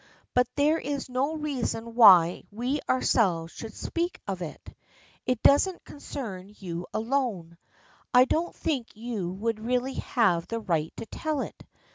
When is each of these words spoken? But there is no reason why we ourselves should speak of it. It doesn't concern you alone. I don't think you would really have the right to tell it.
But 0.33 0.47
there 0.55 0.79
is 0.79 1.09
no 1.09 1.35
reason 1.35 1.93
why 1.93 2.41
we 2.49 2.79
ourselves 2.89 3.53
should 3.53 3.75
speak 3.75 4.19
of 4.27 4.41
it. 4.41 4.75
It 5.27 5.43
doesn't 5.43 5.85
concern 5.85 6.55
you 6.57 6.87
alone. 6.91 7.55
I 8.11 8.25
don't 8.25 8.55
think 8.55 8.95
you 8.97 9.29
would 9.29 9.59
really 9.59 9.93
have 9.93 10.47
the 10.47 10.59
right 10.59 10.91
to 10.97 11.05
tell 11.05 11.41
it. 11.41 11.63